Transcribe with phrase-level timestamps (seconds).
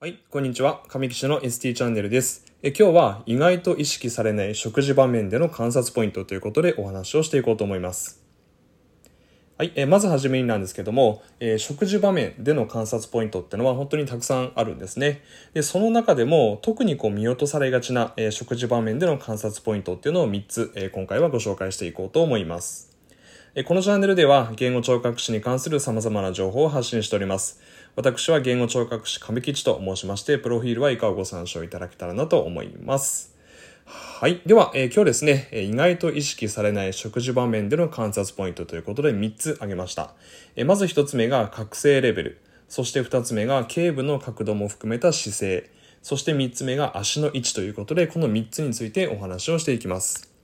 [0.00, 0.82] はい、こんにちは。
[0.88, 2.44] 上岸の ST チャンネルです。
[2.62, 8.22] え今日は意外と意識されない食事場面での観察ポイントということでお話をしていこうと思います。
[9.56, 15.22] はい、えまずはじめになんですけども、え食事場面での観察ポイントってのは本当にたくさんあるんですね。
[15.54, 22.94] で、その中でも特にこう見落とされがちな、え食事場面での観察ポイントっていうのを3つ、え今回はご紹介していこうと思います。
[23.62, 27.62] このチャンネルでは言語聴覚士に関する様々な情報を発信しております。
[27.96, 33.36] 私は言語聴覚士亀吉と申しまして、プロフィールは以下をご参照いただけたらなと思います。
[33.86, 34.42] はい。
[34.44, 40.12] では、えー今日ですね、意外と意識されない食事場面での観察ポイントということで3つ挙げました。
[40.56, 42.40] えーまず1つ目が覚醒レベル。
[42.68, 45.70] そして2つ目が頸部の角度も含めた姿勢。
[46.02, 50.34] そして3つ目が足の位置ということで、この3つについてお話をしていきます。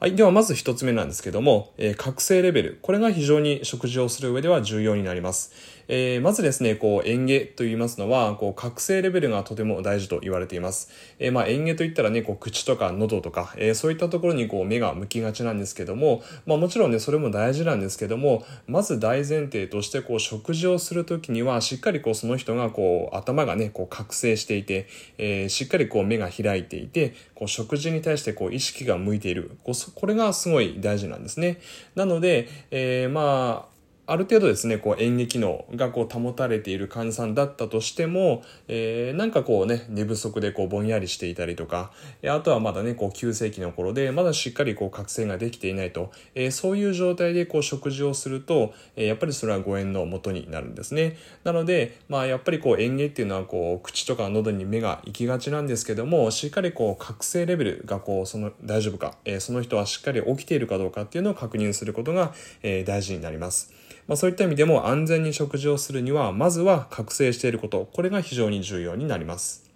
[0.00, 0.14] はい。
[0.14, 2.78] では、まず一つ目なんですけども、えー覚醒レベル。
[2.80, 5.52] これが非常に食事をする上では重要になります。
[5.88, 10.90] えーまずですね、こう、演芸と言いますのは、こう、覚醒レベルがとても大事と言われています。
[11.18, 29.52] えーまあ、演芸といったらね、こう、口とか喉とか、えーそういったところにこう、目が向きがちなんですけども、まあ、もちろんね、それも大事なんですけども、まず大前提として、こう、食事をするときには、しっかりこう、その人がこう、頭がね、こう、覚醒していて、えーしっかりこう、目が開いていて、こう、食事に対してこう、意識が向いている。
[29.64, 31.60] こうこれがすごい大事なんですね。
[31.94, 33.77] なので、えーまあ、
[34.10, 41.92] ある程度ですね、こう演劇能がこう保たれている患者さんだったとしても、えーなんかこうね、寝不足でこうぼんやりしていたりとか、
[42.26, 51.18] あとはまだね、こう急性期の頃で、まだしっかりこう覚醒ができていないと、えーそういう状態でこう食事をすると、えーやっぱりそれは誤嚥の元になるんですね。
[51.44, 63.72] なので、まあやっぱりこう演芸っていうのはこう口とか喉に目が行きがちなんですけども、しっかりこう覚醒レベルがこうその大丈夫か、えーその人はしっかり起きているかどうかっていうのを確認することが、えー大事になります。
[64.08, 69.70] まあ、そういった意味でも安全に食事をするには、まずは覚醒していること、これが非常に重要になります。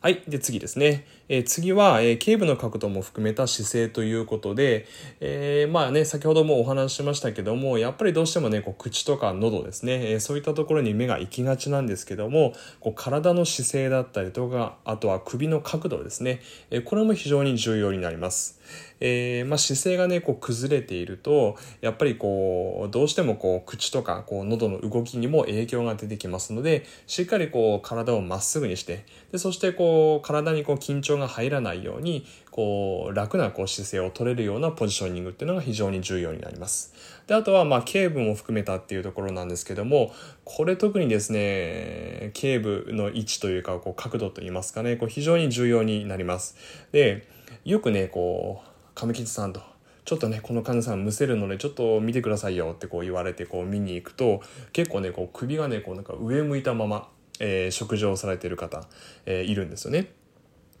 [0.00, 0.22] はい。
[0.28, 1.06] で、次ですね。
[1.28, 4.86] えー次は、えー頸部の角度も含めた姿勢ということで、
[5.20, 16.40] えーまあね、先ほどもお話ししましたけども、やっぱりどうしてもね、こう口とか喉ですね、えそういったところに目が行きがちなんですけども、こう体の姿勢だったりとか、あとは首の角度ですね、
[16.70, 18.60] えこれも非常に重要になります。
[19.00, 36.94] えーまあ、姿勢がね、こう崩れていると、やっぱりこう、どうしてもこう、口とか、こう、喉の動きにも影響が出てきますので、しっかりこう、体をまっすぐにして、で、そしてこう、体にこう、緊張が入らないように、こう、楽なこう、姿勢を取れるようなポジショニングっていうのが非常に重要になります。
[37.26, 40.12] で、あとは、まあ、頸部も含めたっていうところなんですけども、
[40.44, 46.56] これ特にですね、頸部の位置というか、こう、角度といいますかね、こう、非常に重要になります。
[46.92, 47.26] で、
[47.64, 49.60] よくね、こう、亀吉さんと、
[50.04, 54.42] ちょっとね、この患者さんむせるので、ちょっと見てくださいよってこう言われて、こう見に行くと、
[54.72, 57.08] 結構ね、こう首がね、こうなんか上向いたまま、
[57.40, 58.86] えー食事をされている方、
[59.24, 60.12] えーいるんですよね。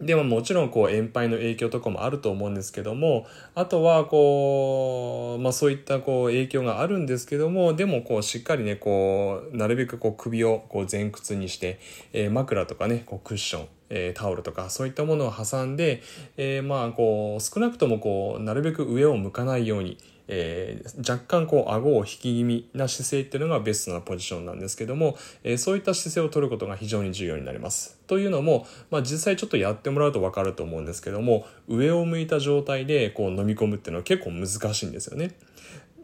[0.04, 11.78] でももちろんこう塩杯の影響とかもあると思うんですけどもあとはこう、まあ、そういったこう影響があるんですけどもでもこうしっかりねこうなるべくこう首をこう前屈にして、
[12.12, 16.02] えー枕とかねこうクッションえータオルとかそういったものを挟んで、
[16.36, 27.98] えーまあこう少なくともこうなるべく上を向かないように、えー若干こう顎を引き気味な姿勢っていうのがベストなポジションなんですけども、えーそういった姿勢を取ることが非常に重要になります。
[28.06, 35.36] というのも、まあ、実際ちょっとやってもらうと分かると思うんですけども上を向いた状態でこう飲み込むっていうのは結構難しいんですよね。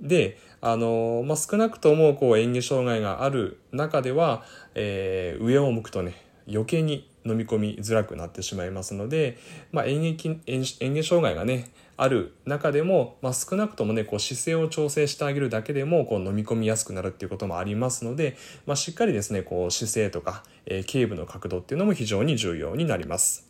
[0.01, 4.43] であのまあ、少なくともこう嚥下障害がある中では、
[4.75, 6.15] えー上を向くとね
[6.49, 9.39] 余計に飲み込みづらくなってしまいますので、
[9.73, 18.37] まあ、演劇演演芸障害がねある中でも、まあ、少なくともねこう姿勢を調整してあげるだけでもこう飲み込みやすくなるっていうこともありますので、
[18.67, 23.47] まあ、しっかりですねこう姿勢とか、えー頸部の角度っていうのも非常に重要になります。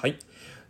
[0.00, 0.16] はい。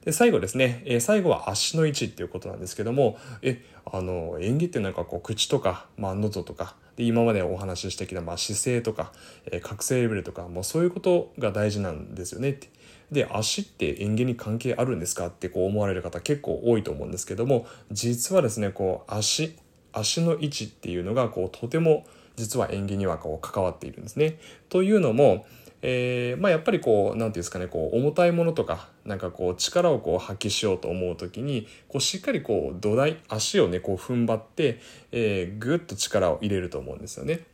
[0.04, 9.12] で、最後ですね、えー最後は足の位置っていうことなんですけども、え、あの、演技ってなんかこう、口とか、まあ、喉とか、で、今までお話ししてきた、まあ、姿勢とか、
[9.46, 12.68] えー覚醒レベルとか、もうそういうことが大事なんですよねって。
[13.12, 15.28] で、足って演技に関係あるんですか？
[15.28, 19.56] ってこう思われる方結構多いと思うんですけども、実はですね、こう、足、
[19.92, 22.04] 足の位置っていうのが、こう、とても、
[22.36, 24.38] 実は演技にはこう関わっているんですね。
[24.68, 25.46] というのも、
[25.82, 34.80] えーまあ、やっぱりこう何ていうんですかねこう重たいものとかなんかこう力をこう発揮しようと思う時にこうしっかりこう土台足をねこう踏ん張って、
[35.12, 37.44] えー、ぐっと力を入れると思うんですよね。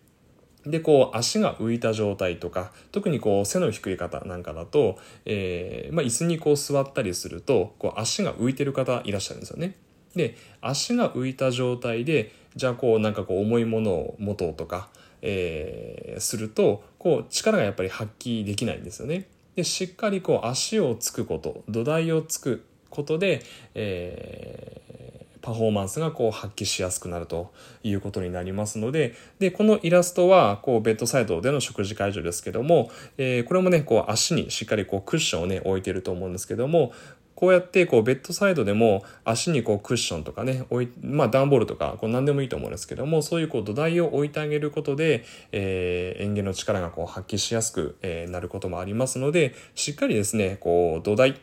[0.67, 9.77] で、こう、足が浮いた状態とか、特にこう、背の低い方なんかだと、えーまあ、椅子にこう座ったりすると、こう、足が浮いてる方いらっしゃるんですよね。
[10.17, 14.88] で、足が浮いた状態で、じゃあこう、なんかこう、重いものを持とうとか、
[15.26, 19.26] えー、すると、こう、力がやっぱり発揮できないんですよね。
[19.56, 23.43] で、しっかりこう、足をつくこと、土台をつくことで、
[23.75, 36.93] えー、パフォーマンスがこう発揮しやすくなるということになりますので、で、このイラストは、こう、ベッドサイドでの食事会場ですけども、えー、これもね、こう、足にしっかりこう、クッションをね、置いてると思うんですけども、
[37.34, 51.40] こうやってこうベッドサイドでも足にこうクッションとかね、置いまあ段ボールとかこう何でもいいと思うんですけども、そういうこう土台を置いてあげることで、えー、園芸の力がこう発揮しやすく、えー、なることもありますので、しっかりですね、こう土台、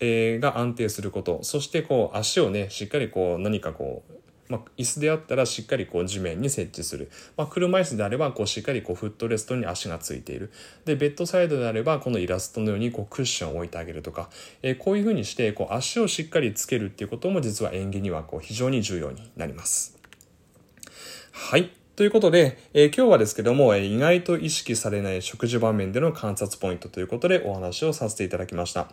[0.00, 4.13] えー、が安定すること、そしてこう足をね、しっかりこう何かこう
[4.48, 7.10] まあ、椅子であったらしっかりこう地面に設置する。
[7.36, 10.52] まあ、車椅子であればこうしっかりこうフットレストに足がついている。
[10.84, 14.30] で、ベッドサイドであればこのイラストのようにこうクッションを置いてあげるとか、
[14.62, 19.98] えー、こういうふうにしてこう足をしっかりつけるっていうことも実は演技にはこう非常に重要になります。
[21.32, 21.83] はい。
[21.96, 28.88] ということで、えー、今日はですけども、えー、意外と意識されない食事場面での観察ポイントということでお話をさせていただきました。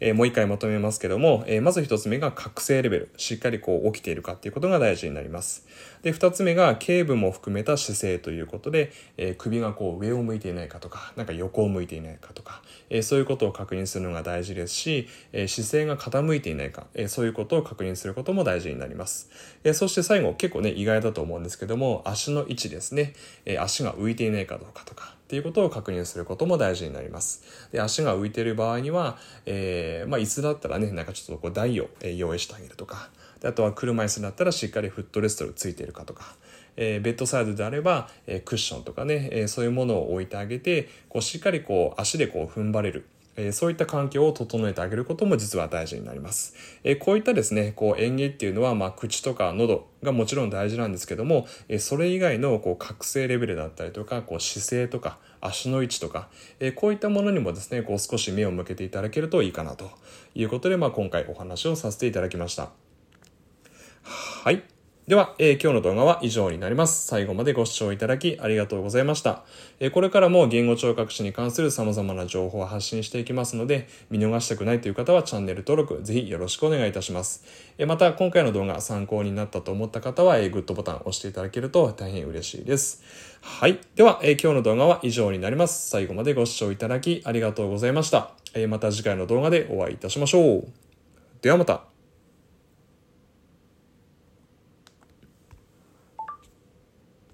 [0.00, 3.10] えー、もう一回まとめますけども、え、まず一つ目が覚醒レベル。
[3.16, 5.66] しっかりこう起きているかっていうことが大事になります。
[6.02, 12.60] で、二つ目が頸部も含めた姿勢ということで、え、首がこう上を向いていないかとか、なんか横を向いていないかとか、
[12.90, 19.30] えそういうことを確認するのが大事ですし、え姿勢が傾いていないか、えそういうことを確認することも大事になります。
[19.62, 23.14] えそして最後、結構ね、意外だと思うんですけども、足のの位置ですね。
[23.46, 27.42] え足が浮いていないかどうかとか、っていうことを確認することも大事になります。
[27.72, 29.16] で、足が浮いている場合には、
[29.46, 33.10] えー、まあ、椅子だったらね、なんかちょっとこう台を用意してあげるとか、
[33.40, 36.36] であとは車椅子だったらしっかりフットレストがついているかとか、
[36.76, 43.06] えー、ベッドサイドであれば、えー、クッションとかね、えー、そういうものを置いてあげて、こうしっかりこう足でこう踏ん張れる。
[43.36, 46.54] えそういった環境を整えてあげることも実は大事になります。
[46.84, 56.28] えこういったですね、こう演技っていうのは、まあ、口とか喉がもちろん大事なんですけども、えそれ以外のこう覚醒レベルだったりとか、こう姿勢とか足の位置とか、
[56.60, 59.90] えこういったものにもですね、こう少し目を向けていただけるといいかなと
[60.34, 62.70] いうことで、まあ、今回お話をさせていただきました。
[64.02, 64.73] はい。
[65.06, 67.06] では、えー、今日の動画は以上になります。
[67.06, 69.44] 最後までご視聴いただきありがとうございました。
[69.78, 77.44] えー、これからも言語聴覚士に関する様々な情報を発信していきますので、見逃したくないという方はチャンネル登録、ぜひよろしくお願いいたします。
[77.76, 83.02] えー、また、今回の動画参考になったと思った方は、えー、グッドボタンを押していただけると大変嬉しいです。
[83.42, 83.80] はい。
[83.96, 85.90] では、えー、今日の動画は以上になります。
[85.90, 88.30] 最後までご視聴いただきありがとうございました。
[88.54, 90.68] えー、また次回の動画でお会いいたしましょう。
[91.42, 91.93] ではまた。